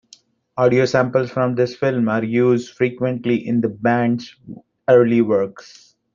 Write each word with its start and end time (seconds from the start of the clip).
Audio 0.57 0.85
samples 0.85 1.29
from 1.29 1.53
this 1.53 1.75
film 1.75 2.09
are 2.09 2.23
used 2.23 2.75
frequently 2.75 3.47
in 3.47 3.61
the 3.61 3.69
band's 3.69 4.35
early 4.89 5.21
works. 5.21 5.95